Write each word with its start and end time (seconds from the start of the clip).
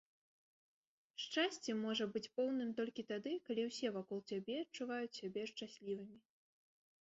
Шчасце 1.23 1.75
можа 1.81 2.07
быць 2.15 2.31
поўным 2.39 2.71
толькі 2.79 3.05
тады, 3.11 3.35
калі 3.51 3.67
ўсе 3.69 3.87
вакол 3.99 4.19
цябе 4.31 4.55
адчуваюць 4.63 5.15
сябе 5.21 5.45
шчаслівымі 5.53 6.17